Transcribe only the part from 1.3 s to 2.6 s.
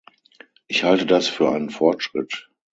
einen Fortschritt.